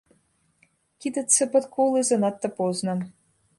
Кідацца 1.05 1.47
пад 1.53 1.69
колы 1.77 1.99
занадта 2.11 2.53
позна. 2.59 2.99